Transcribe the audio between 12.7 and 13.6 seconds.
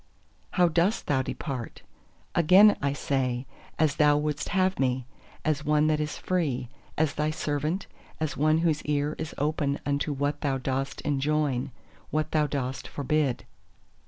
forbid.